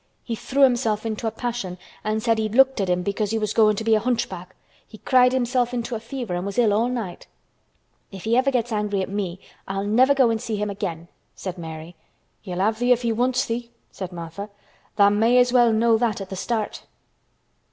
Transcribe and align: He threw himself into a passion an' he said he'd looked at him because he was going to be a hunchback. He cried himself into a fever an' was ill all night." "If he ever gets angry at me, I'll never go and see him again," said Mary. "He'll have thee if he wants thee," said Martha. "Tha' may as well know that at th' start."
He 0.23 0.33
threw 0.33 0.63
himself 0.63 1.05
into 1.05 1.27
a 1.27 1.29
passion 1.29 1.77
an' 2.03 2.15
he 2.15 2.19
said 2.21 2.39
he'd 2.39 2.55
looked 2.55 2.81
at 2.81 2.89
him 2.89 3.03
because 3.03 3.29
he 3.29 3.37
was 3.37 3.53
going 3.53 3.75
to 3.75 3.83
be 3.83 3.93
a 3.93 3.99
hunchback. 3.99 4.55
He 4.87 4.97
cried 4.97 5.31
himself 5.31 5.75
into 5.75 5.93
a 5.93 5.99
fever 5.99 6.33
an' 6.33 6.43
was 6.43 6.57
ill 6.57 6.73
all 6.73 6.89
night." 6.89 7.27
"If 8.11 8.23
he 8.23 8.35
ever 8.35 8.49
gets 8.49 8.71
angry 8.71 9.03
at 9.03 9.09
me, 9.09 9.39
I'll 9.67 9.85
never 9.85 10.15
go 10.15 10.31
and 10.31 10.41
see 10.41 10.55
him 10.55 10.71
again," 10.71 11.07
said 11.35 11.59
Mary. 11.59 11.95
"He'll 12.41 12.57
have 12.61 12.79
thee 12.79 12.91
if 12.91 13.03
he 13.03 13.11
wants 13.13 13.45
thee," 13.45 13.69
said 13.91 14.11
Martha. 14.11 14.49
"Tha' 14.95 15.11
may 15.11 15.37
as 15.37 15.53
well 15.53 15.71
know 15.71 15.99
that 15.99 16.19
at 16.19 16.29
th' 16.31 16.35
start." 16.35 16.81